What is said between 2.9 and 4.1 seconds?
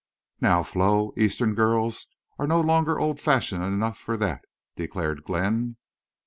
old fashioned enough